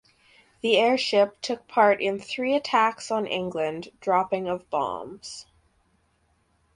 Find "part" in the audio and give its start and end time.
1.67-2.01